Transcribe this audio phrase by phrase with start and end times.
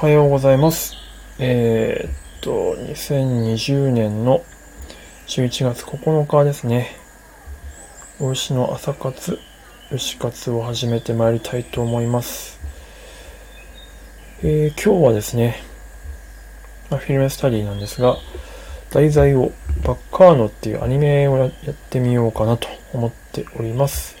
[0.00, 0.94] おはようございます。
[1.40, 4.44] えー、っと、2020年の
[5.26, 6.94] 11月9日ですね。
[8.20, 9.40] お牛の朝活、
[9.90, 12.60] 牛活を始めてまいりたいと思います。
[14.44, 15.60] えー、今日はですね、
[16.90, 18.18] まあ、フィルムスタディなんですが、
[18.92, 19.50] 題材を
[19.82, 24.17] バッカーノっていうアニメをやってみようかなと思っております。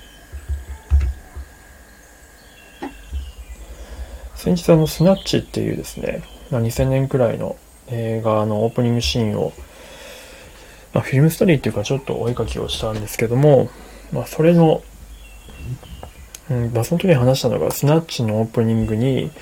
[4.38, 7.56] 先日あの、スナッチっていうですね、ま、2000年くらいの
[7.88, 9.52] 映画のオープニングシーンを、
[10.94, 13.68] まあ、フィルムスタディっていうかちょっとお絵描きをしたんですけども、
[14.12, 14.80] まあ、それの、
[16.50, 19.32] うん、まあ、その時に話したのが、スナッチのオープニングに、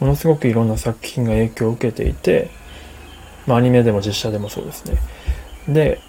[0.00, 2.48] ものすごくいろんな作品が影響を受けていて、
[3.46, 4.96] まあ、アニメでも実写でもそうですね。
[5.68, 6.00] で、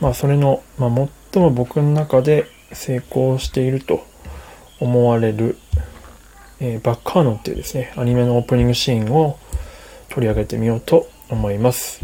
[0.00, 4.04] まあ、それの、まあ、最も僕の中で成功していると
[4.80, 5.56] 思われる、
[6.62, 9.38] えーバッカーノっていうですね、アニメのオープニングシーンを
[10.10, 12.02] 取り上げてみようと思います。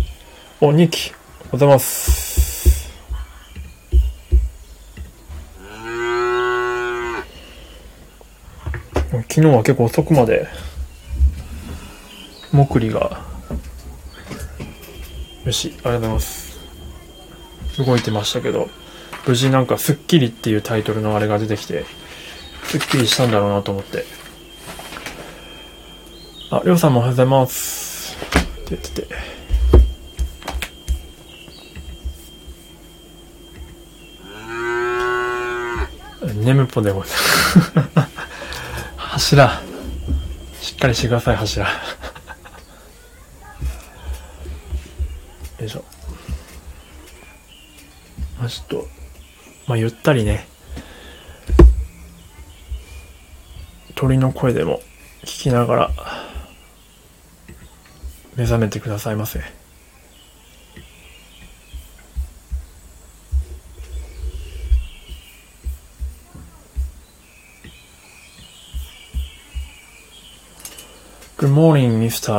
[0.63, 2.91] お、2期、おはようございます。
[9.29, 10.49] 昨日は結構遅くまで、
[12.51, 13.21] もくりが、
[15.45, 16.59] よし、ありがとうございます。
[17.85, 18.71] 動いてましたけど、
[19.27, 21.85] 無事なんかスッキリっていうタイトルのあれが出てきて、
[22.65, 24.16] スッキリしたんだろうなと思って。
[26.49, 28.17] あ、りょうさんもおはようございます。
[28.61, 29.09] って言ってて。
[36.45, 38.13] 眠ぽでございます。
[38.97, 39.61] 柱。
[40.61, 41.67] しっかりしてください、柱。
[45.59, 45.85] よいしょ。
[48.39, 48.89] まあ、ちょっと、
[49.67, 50.47] まあ、ゆったりね、
[53.97, 54.81] 鳥の声でも
[55.25, 55.91] 聞きながら、
[58.37, 59.41] 目覚めてくださいませ。
[71.39, 72.33] Good morning, Mr.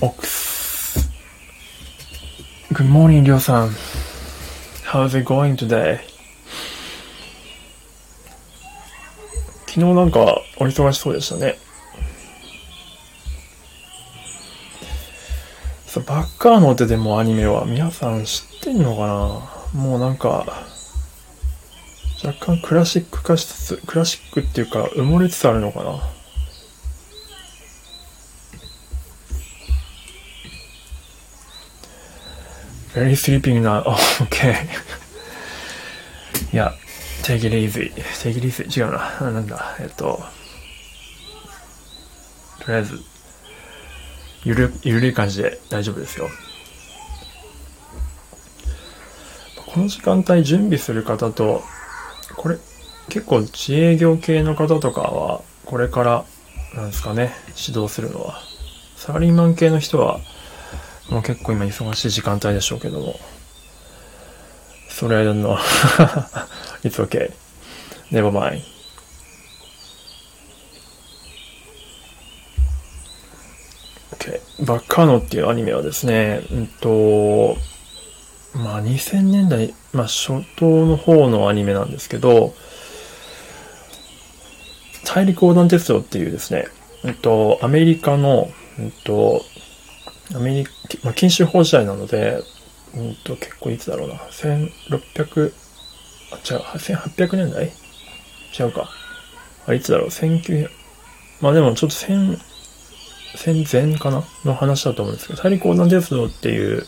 [0.00, 1.08] Ox.
[2.72, 3.70] Good morning, りょうさん。
[4.86, 5.98] How's it going today?
[9.66, 11.58] 昨日なんかお忙しそうでしたね。
[15.94, 19.80] さバッカーノってでもアニメは皆さん知ってんのかな？
[19.80, 20.44] もうなんか、
[22.24, 26.02] 若干クラシック化しつつ、クラシックっていうか埋もれつつあるのかな
[32.94, 33.84] ？Very sleeping now.
[34.24, 34.66] okay.
[36.52, 36.74] いや、
[37.22, 37.92] take it easy.
[38.20, 38.64] take it easy.
[38.68, 39.30] 違うな。
[39.30, 39.76] なんだ。
[39.78, 40.20] えっと、
[42.58, 43.13] とりあえず、
[44.44, 46.28] ゆる、ゆるい感じで大丈夫ですよ。
[49.66, 51.62] この時間帯準備する方と、
[52.36, 52.58] これ、
[53.08, 56.24] 結構自営業系の方とかは、これから、
[56.74, 58.40] なんですかね、指導するのは。
[58.96, 60.20] サラリーマン系の人は、
[61.08, 63.18] もう結構今忙しい時間帯でしょうけども。
[64.88, 65.56] それ I don't know.
[66.84, 67.32] It's okay.
[68.10, 68.73] Never mind.
[74.24, 74.64] Okay.
[74.64, 77.56] バッカーノっていうアニメはですね、うんと、
[78.54, 82.54] まあ2000年代、まあ初頭の方のアニメなんですけど、
[85.04, 86.68] 大陸横断鉄道っていうですね、
[87.04, 88.48] うんと、アメリカの、
[88.78, 89.42] うんと、
[90.34, 90.70] アメリカ、
[91.02, 92.42] まあ、禁酒法時代なので、
[92.96, 95.52] うんと、結構いつだろうな、1600、
[96.32, 97.72] あ、違う、1800年代
[98.58, 98.88] 違うか。
[99.66, 100.70] あ、いつだろう、1900、
[101.40, 102.38] まあでもちょっと戦、
[103.36, 104.24] 戦前かな？
[104.44, 106.86] の話だと思うんですけど、大陸横断鉄道っていう、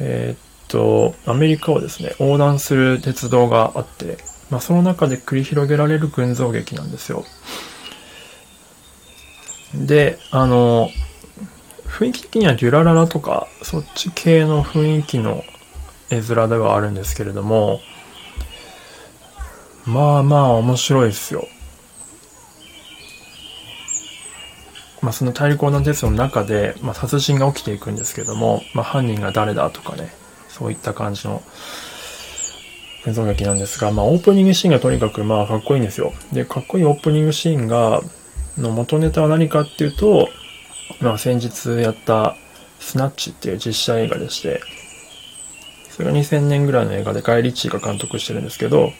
[0.00, 0.38] えーっ
[0.68, 4.18] と、アメリカをですね、横断する鉄道があって、
[4.50, 7.24] まあその中で繰り広げられる群像劇なんですよ。
[9.74, 10.90] で、あの、
[11.86, 15.44] 雰囲気的にはデュラララとか、そっち系の雰囲気の
[16.10, 17.80] 絵面ではあるんですけれども、
[19.86, 21.46] まあまあ面白いですよ。
[25.02, 30.10] まあその大陸横断鉄道の中で、まあ殺人が起きていくんですけども、まあ犯人が誰だとかね、
[30.48, 31.42] そういった感じの
[33.04, 36.12] 群像劇なんですが、まあオープニングシーンがとにかくまあかっこいいんですよ。
[36.32, 38.02] で、かっこいいオープニングシーンが、
[38.58, 40.28] の元ネタは何かっていうと、
[41.00, 42.36] まあ先日やった
[42.80, 44.60] スナッチっていう実写映画でして、
[45.90, 48.92] それが2000年ぐらいの映画でガイ・リッチーが監督してるんですけど、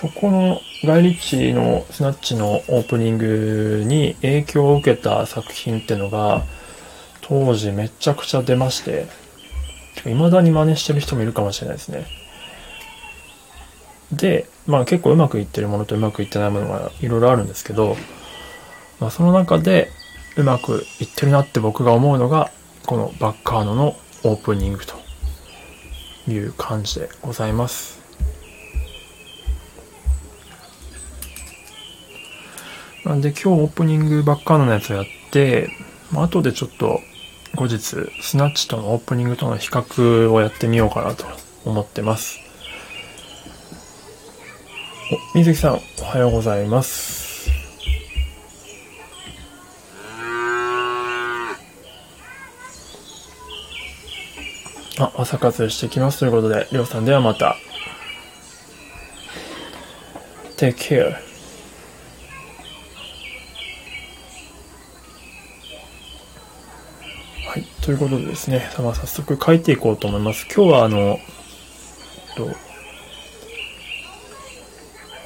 [0.00, 6.42] そこのガイリッチのスナッチのオープニングに影響を受けた作品ってのが
[7.20, 9.06] 当時めちゃくちゃ出まして、
[10.02, 12.06] 未だに真似してる人もいるかもしれないですね。
[14.10, 17.96] で、まあ結構うまくいってるものとうまくいってないものがいろいろあるんですけど、
[18.98, 19.90] まあその中で
[20.36, 22.50] うまくいってるなって僕が思うのが、
[22.84, 24.96] このバッカーノのオープニングと
[26.28, 28.03] いう感じでございます。
[33.04, 35.68] なんで今日オープニングバッカーノのやつをやって、
[36.10, 37.00] まあ、後でちょっと
[37.54, 41.26] 後日スナッチとのオープニングとの比較をやってみようかなと
[41.66, 42.38] 思ってます。
[45.34, 47.50] お、水木さん、おはようございます。
[54.98, 57.56] あ、朝活してきますということで、りょうさんではまた。
[60.56, 61.33] Take care.
[67.84, 70.46] ということでですね、まあ、早速書いていこうと思います。
[70.46, 71.18] 今日はあの、
[72.34, 72.48] と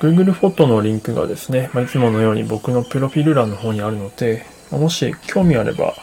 [0.01, 5.95] Google フォトのリンクがですね、まあ、いつものように僕のプロフィール欄の方にあるので、ま、もし興味あれば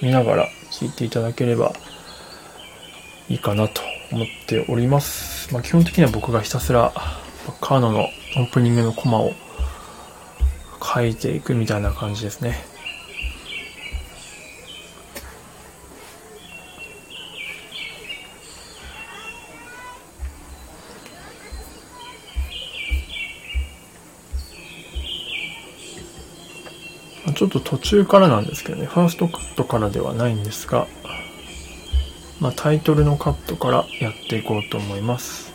[0.00, 1.72] 見ながら聞いていただければ
[3.28, 5.52] いいかなと思っております。
[5.52, 6.92] まあ、基本的には僕がひたすら
[7.60, 9.32] カーノのオープニングのコマを
[10.80, 12.77] 書いていくみたいな感じですね。
[27.38, 30.88] ちょっと途中からなんですけどね、ファーストカットからではないんですが、
[32.40, 35.54] まあ、タイトルのカットからやっていこうと思います。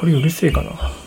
[0.00, 0.99] 鳥うるせえかな。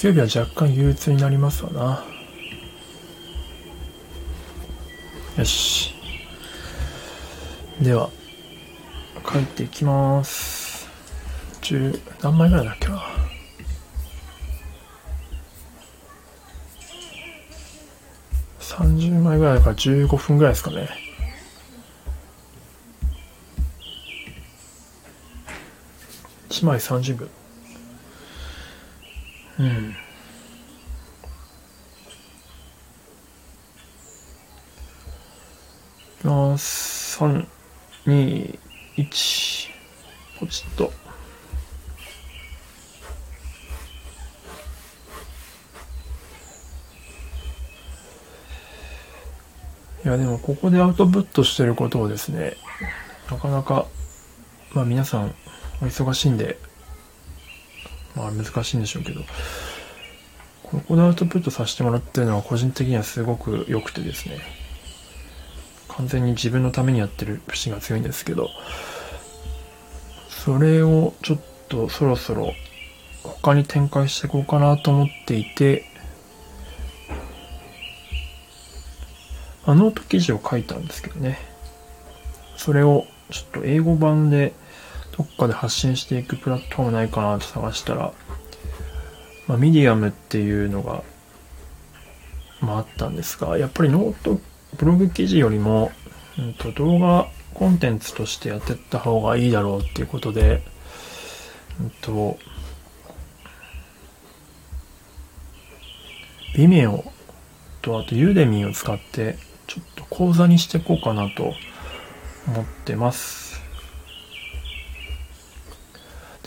[0.00, 2.04] 月曜日は若干憂鬱になりますわな。
[5.36, 5.94] よし。
[7.82, 8.08] では、
[9.30, 10.88] 書いていきます。
[11.60, 13.02] 10、何枚ぐらいだっけな。
[18.58, 20.88] 30枚ぐらいだから15分ぐらいですかね。
[26.48, 27.28] 1枚30秒。
[29.60, 29.94] うん。
[36.24, 37.46] あ、3、
[38.06, 38.58] 2、
[38.96, 39.68] 1、
[40.38, 40.90] ポチッと。
[50.02, 52.56] いや、でもここでアウトプットしてることをですね、
[53.30, 53.84] なかなか、
[54.72, 55.34] まあ皆さん。
[55.82, 56.38] お忙しいん。
[56.38, 56.58] で、
[58.20, 59.22] まあ難しいんでしょうけど、
[60.62, 64.38] ここでアウトプットさせてもらってるのは個人的にはすごく良くてですね、
[65.88, 68.50] 完全に自分のためにやってる節が強いんですけど、
[70.28, 72.52] それをちょっとそろそろ
[73.22, 75.84] 他に展開していこうかなと思っていて、
[79.64, 81.38] あノート記事を書いたんですけどね、
[82.56, 84.54] それをちょっと英語版で
[85.20, 88.14] どっかで発信していくプラットフォームないかなと探したら、
[89.46, 91.02] まあ、ミディアムっていうのが、
[92.62, 94.40] まあ、あったんですが、やっぱり note、
[94.78, 95.92] ブログ記事よりも、
[96.38, 100.62] うんと、動画コンテンツとしてやってった方がいいだろうっていうことで、
[101.78, 102.38] うんと、
[106.54, 107.04] Vimeo
[107.82, 109.36] とあと Udemy を使って
[109.66, 111.52] ちょっと講座にしていこうかなと
[112.46, 113.49] 思ってます。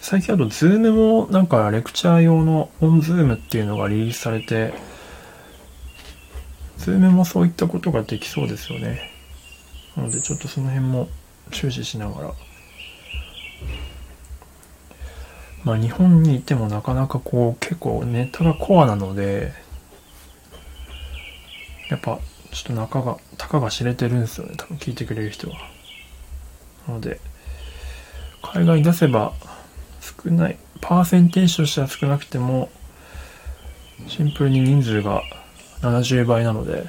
[0.04, 4.74] 最近あと、 Zoom もなんかレクチャー用の OnZoom っていうのがリリースされて、
[6.78, 9.10] Zoom もそういったことができそうですよね。
[9.96, 11.08] なので、ちょっとその辺も
[11.52, 12.34] 注視しながら。
[15.64, 19.54] まあ、日本にいてもなかなかこう、結構ネタがコアなので、
[21.90, 22.20] やっぱ、
[22.52, 24.56] ちょっと中が、たかが知れてるんですよね。
[24.58, 25.56] 多分聞いてくれる人は。
[26.90, 27.22] なので、
[28.42, 29.32] 海外に出せば、
[30.04, 32.70] 少ない、パーセンテージとしては少なくても、
[34.08, 35.24] シンプルに人数が
[35.82, 36.86] 70倍なので、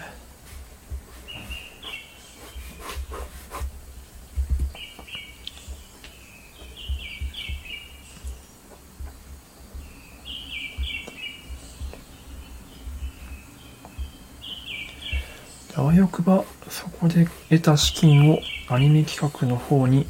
[15.76, 20.06] あわよくばそこで得た資金をアニメ企画の方に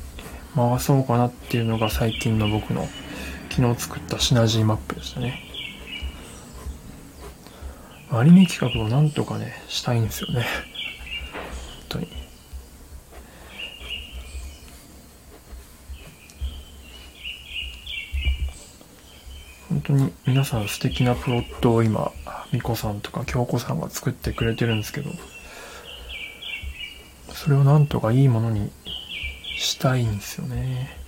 [0.54, 2.87] 回そうかなっていうのが最近の僕の
[3.50, 5.40] 昨日作ったシナジーマップでしたね。
[8.11, 10.42] アニメ企画をなんとかね、したいんですよね。
[10.42, 10.49] 本
[11.88, 12.08] 当に。
[19.68, 22.12] 本当に皆さん素敵なプロットを今、
[22.52, 25.11] みこさんとか京子さんが作ってくれてるんですけど、
[27.32, 28.70] それをなんとかいいものに
[29.64, 31.03] したいんですよね。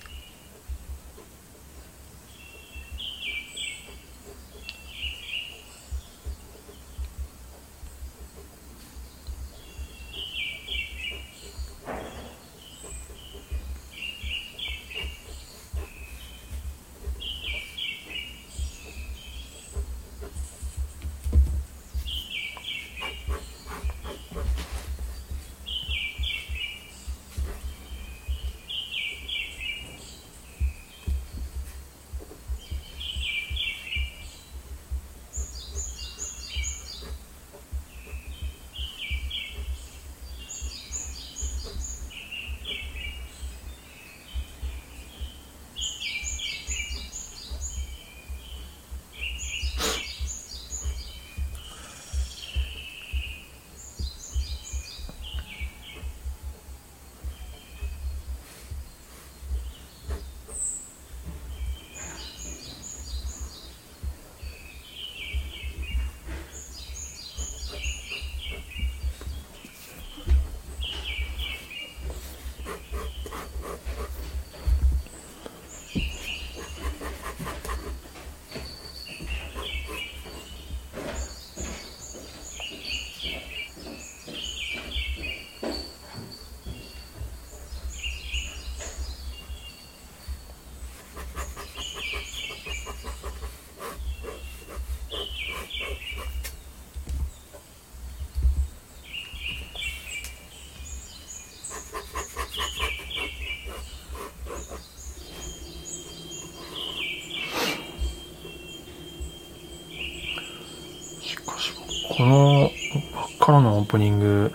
[112.17, 112.71] この、
[113.13, 114.51] ばっからのオープニング、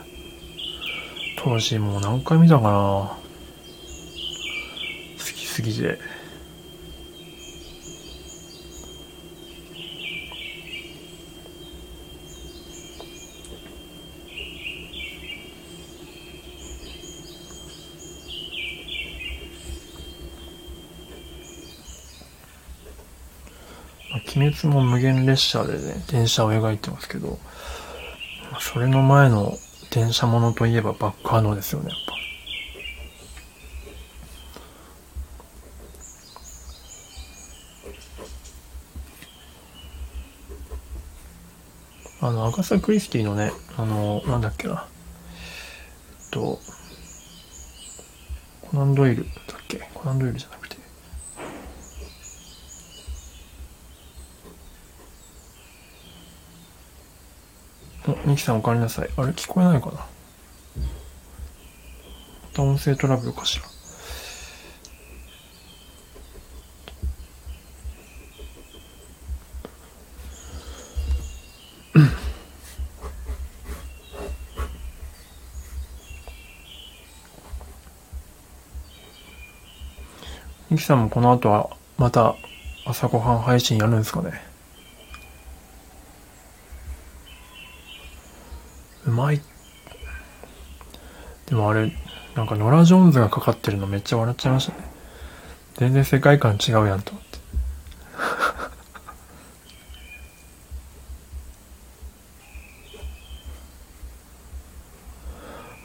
[1.36, 3.16] 当時もう何回見たかな好
[5.32, 5.96] きすぎて。
[24.66, 27.38] も無限列車でね、電車を描いてますけど、
[28.60, 29.56] それの前の
[29.90, 31.98] 電車ものといえばバックハノーですよね、やっ
[42.20, 42.28] ぱ。
[42.28, 44.86] あの、アガサ・クリスティのね、あの、なんだっけな。
[46.20, 46.60] えっと、
[48.70, 49.88] コナンドイルだっけ？
[49.92, 50.76] コナンドイルじゃなくて。
[58.06, 59.10] おミキさんおかえりなさい。
[59.16, 59.92] あれ聞こえないかな？
[59.92, 60.06] ま
[62.52, 63.64] た音声トラブルかしら。
[80.70, 81.68] ミキさんもこの後は
[81.98, 82.34] また
[82.86, 84.42] 朝ごはん配信やるんですかね
[89.04, 89.42] うまい。
[91.52, 91.92] でもあれ、
[92.34, 94.78] なんかノラ・ジョーンズがかかってるのめっちゃ笑っちゃいましたね。
[95.74, 97.38] 全然世界観違うやんと思って。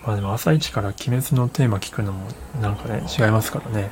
[0.08, 2.30] まあでも朝一から鬼滅のテーマ聞くのも
[2.62, 3.92] なんかね、違いますからね。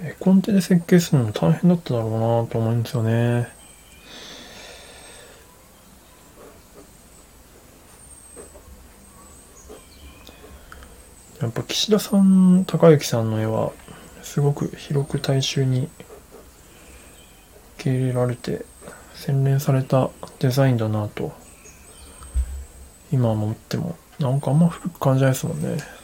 [0.00, 3.48] 絵コンテで設計するのも大変だっただろうなと思うんですよね。
[11.40, 13.72] やっぱ岸田さん、高之さんの絵は、
[14.22, 15.88] すごく広く大衆に
[17.76, 18.64] 受け入れられて、
[19.14, 21.32] 洗練されたデザインだなと、
[23.12, 25.97] 今思っても、なんかあんま古く感じないですもんね。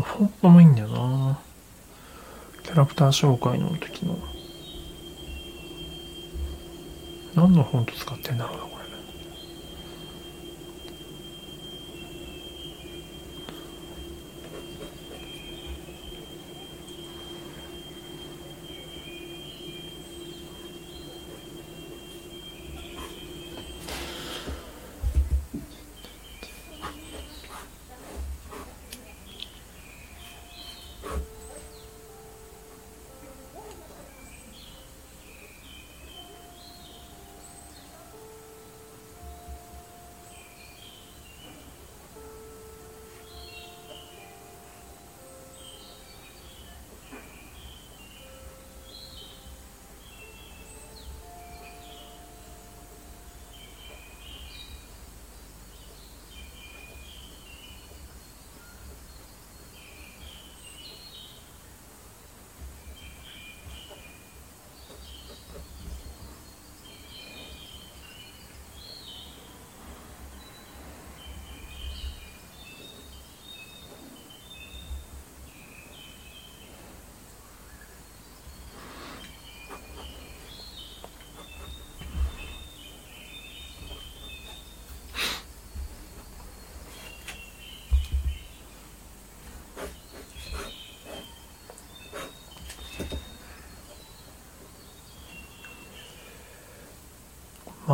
[0.00, 1.38] フォントもいいんだよな。
[2.62, 4.16] キャラクター紹介の時の。
[7.34, 8.83] 何のフォント使ってんだろうなこれ。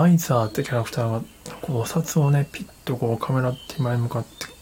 [0.01, 1.21] マイザーってキャラクターが、
[1.61, 4.53] こうお札をね、ピッとこうカメラ手前に向かって、ピ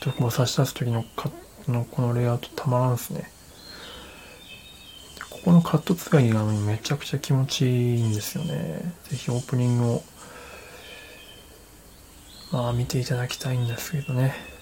[0.00, 1.28] ッとこう差し出す時のカ
[1.68, 3.30] のこのレイアウトたまらんすね。
[5.28, 8.94] ここのカット使いがめちゃくちゃ気持ちいいんですよね。
[9.10, 10.02] ぜひオープニングを、
[12.50, 14.55] まあ見ていただきたいんですけどね。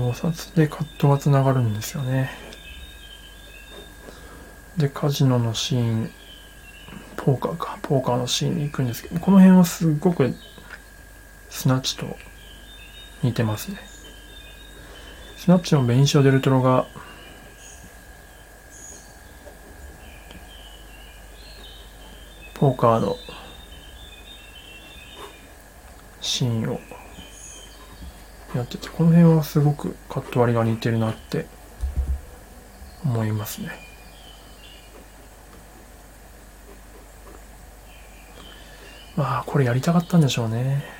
[0.00, 2.30] で、お札でカットがつながるんですよね。
[4.76, 6.10] で、カジノのシーン、
[7.16, 10.34] ポーカーか、ポーカーのシーンに行くんですけど、この辺はすごく
[11.50, 12.16] スナッチと
[13.22, 13.78] 似てますね。
[15.36, 16.86] スナッチのベニシオ・デルトロが
[22.54, 23.16] ポーカーの
[26.20, 26.80] シーンを
[28.54, 31.46] やってて、この辺はすごくカット割りが似てるなって
[33.04, 33.70] 思いますね。
[39.16, 40.99] まあ、これやりたかったんでしょうね。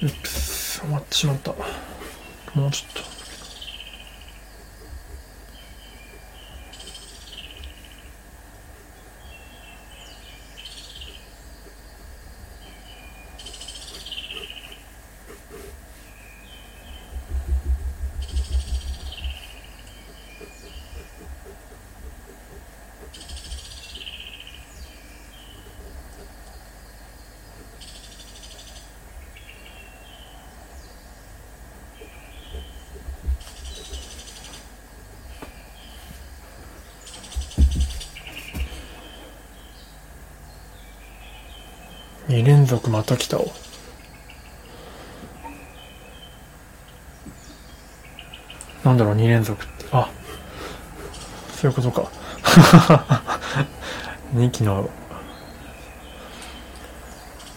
[0.00, 1.52] うっす終わってしまった。
[2.54, 3.07] もうちょっと。
[42.38, 43.50] 2連続また来たお
[48.84, 49.86] なんだろう2連続って。
[49.90, 50.08] あ
[51.56, 52.08] そういうことか。
[54.36, 54.88] 2期の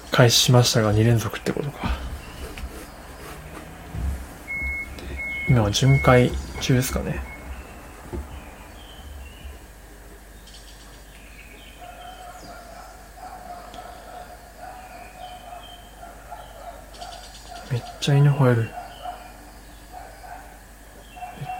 [0.10, 1.91] 開始しましたが2連続ってことか。
[5.48, 7.31] 今は巡回中ですかね。
[18.02, 18.62] ちゃ犬吠える。
[18.64, 18.70] めっ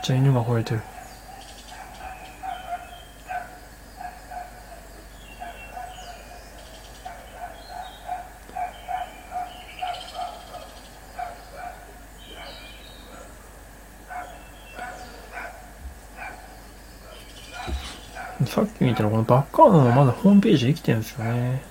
[0.04, 0.82] ちゃ犬が吠えてる。
[18.48, 21.62] さっき見たらこのバッカードのまだホームページできてるんですよね。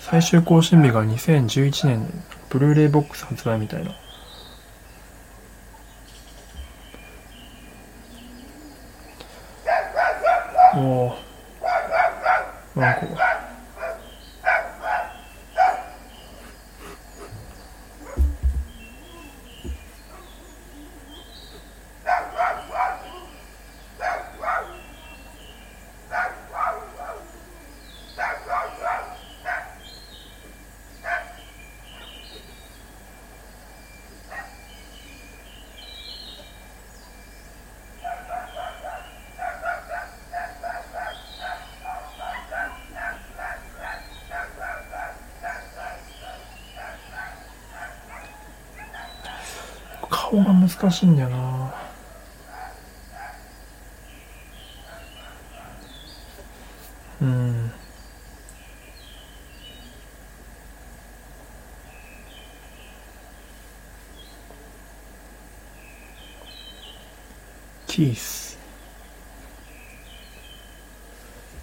[0.00, 2.24] 最終更新日が2011年。
[2.52, 3.92] ブルーレイボックス発売みたいな。
[10.76, 11.16] おお。
[12.74, 13.42] ワンコが。
[50.32, 50.52] 顔が
[50.82, 51.74] 難しいんだよな。
[57.20, 57.70] うん。
[67.86, 68.58] キース。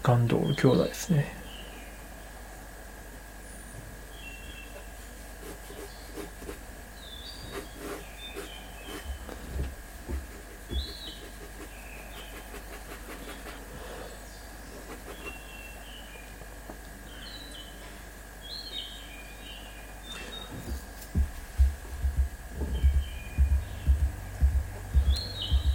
[0.01, 1.39] ガンドール兄弟ですね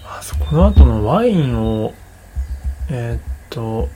[0.06, 1.92] あそこの後のワインを
[2.90, 3.88] えーっと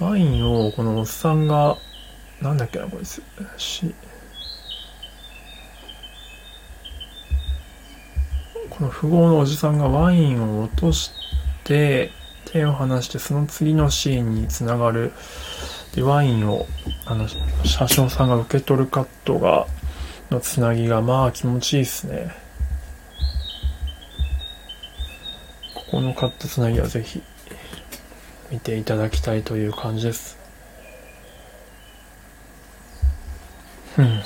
[0.00, 1.78] ワインをこのおっさんが
[2.42, 3.22] なんだっけなこいつ。
[3.56, 3.94] し
[8.68, 11.12] この富豪のおじさんがワインを落とし
[11.64, 12.10] て
[12.44, 15.12] 手を離してその次のシーンにつながる。
[15.94, 16.66] でワインを
[17.06, 17.26] あの
[17.64, 19.66] 車掌さんが受け取るカットが
[20.30, 22.34] のつなぎがまあ気持ちいいっすね。
[25.74, 27.22] ここのカットつなぎはぜひ
[28.50, 30.43] 見ていただきたいという感じです。
[33.96, 34.22] うん。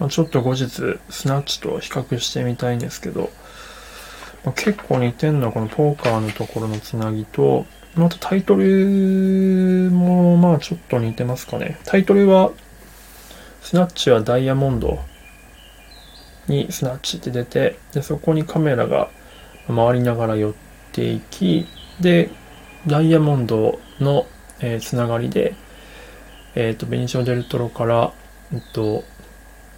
[0.00, 0.66] まあ、ちょっと後日
[1.08, 3.30] スナッチと比較してみたいんですけど、
[4.44, 7.64] まあ、結構似てんのはこのポーカーのところのつなぎと、
[7.96, 11.78] またタイトルもまあちょっと似てますかね。
[11.84, 12.50] タイトルは、
[13.62, 14.98] スナッチはダイヤモンド
[16.48, 19.10] にスナッチって出て、で、そこにカメラが
[19.68, 20.54] 回りながら寄っ
[20.92, 21.66] ていき、
[22.00, 22.30] で、
[22.86, 24.26] ダイヤモンドの、
[24.60, 25.54] えーつながりで、
[26.56, 28.12] えっ、と、ベニシオ・デルトロから、
[28.52, 29.04] えっと、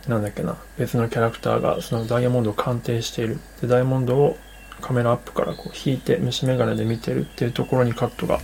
[0.09, 3.39] なんだっけな、別のキャラクターがそのダイヤモンドを鑑定している。
[3.61, 4.39] で、ダイヤモンドを
[4.81, 8.41] カメラアップからこう引いて、虫眼鏡で見てるっていうところにカットが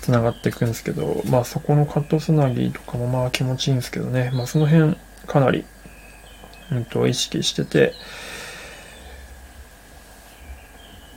[0.00, 5.64] 繋がっていくんですけど、まあそこのカットつなぎとかもまあ気持ちいいんですけどね、まあその辺かなり、
[6.72, 7.94] うんと、意識してて、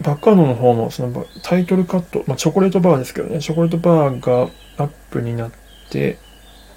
[0.01, 5.51] バックカードの方もそのタイトルカット、まあチョコレートバーですけどね、チョコレートバーがアップになっ
[5.89, 6.19] て、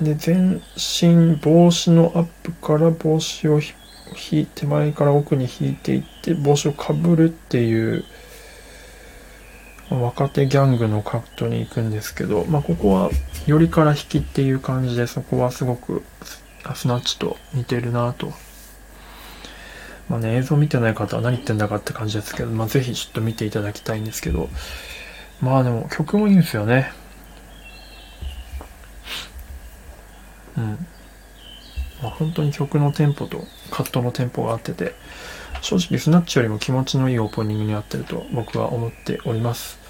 [0.01, 3.73] で、全身帽子のアップから帽子をひ
[4.15, 8.05] 引いて、前から奥に引いていって、帽子をかぶるっていう、
[9.91, 13.11] 若手ギャングのカットに行くんですけど、まあ、ここは、
[13.47, 16.03] よりから引きっていう感じで、そこはすごく、
[16.75, 18.33] スナッチと似てるなと。
[20.09, 24.49] まあね、映像見てない方は何言ってんだかって感じですけど、まあ、ぜひちょっと見ていただきたいんですけど、
[25.41, 26.91] まあでも曲もいいんですよね。
[30.57, 30.87] うん。
[32.07, 34.95] まあ、本当に曲のテンポとカットのテンポが合ってて、
[35.61, 39.81] 正直スナッチよりも気持ちのいいオープニングになってると僕は思っております。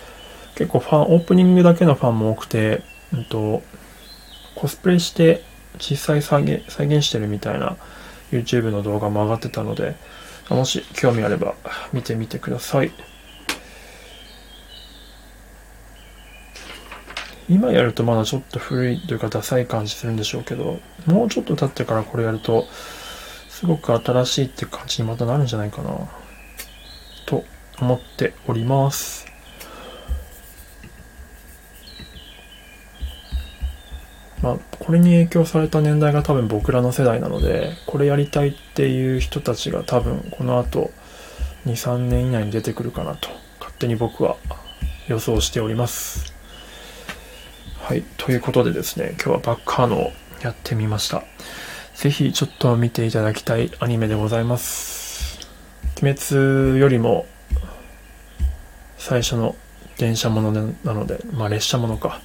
[0.54, 3.62] 結構ファン、オープニングだけのファンも多くて、うんと、
[4.54, 5.42] コスプレして
[5.78, 7.76] 実際再現再現してるみたいな
[8.32, 9.94] YouTube の動画も上がってたので、
[10.48, 11.54] もし興味あれば
[11.92, 12.92] 見てみてください。
[17.48, 22.66] 今やるとまだちょっと古いというかダサい感じするんでしょうけど、もうちょっと経ってからこれやると、
[23.48, 25.90] すごく新しいって感じにまたなるんじゃないかな、
[27.24, 27.44] と
[27.80, 29.26] 思っております。
[34.42, 40.90] まあ、これに影響された年代が多分僕らの世代なので、これやりたいっていう人たちが多分この後
[41.64, 43.28] 2、3年以内に出てくるかなと、
[43.58, 44.36] 勝手に僕は
[45.08, 46.35] 予想しております。
[47.86, 48.02] はい。
[48.16, 51.22] ということでですね、今日はバッカーノをやってみました。
[51.94, 55.38] ぜひちょっと見ていただきたいアニメでございます。
[56.02, 57.26] 鬼滅よりも
[58.98, 59.54] 最初の
[59.98, 60.50] 電車もの
[60.82, 62.20] なので、まあ列車ものか。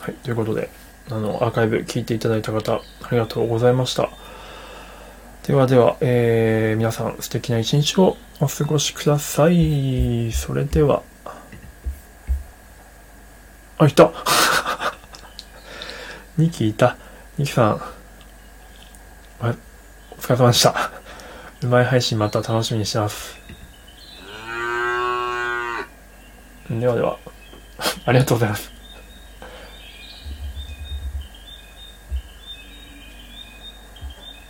[0.00, 0.14] はい。
[0.24, 0.70] ということで、
[1.08, 2.80] あの、アーカイブ聞いていただいた方、あ
[3.12, 4.10] りがとうございました。
[5.46, 10.32] ではでは、えー、皆さん素敵な一日をお過ごしください。
[10.32, 11.04] それでは、
[13.82, 14.12] あ、いた
[16.38, 16.96] ニキいた。
[17.36, 17.82] ニキさん。
[19.40, 19.44] お
[20.20, 20.92] 疲れ様でした。
[21.62, 23.36] うまい配信また楽しみにしてます。
[26.70, 27.18] ではでは、
[28.06, 28.71] ありがとうございます。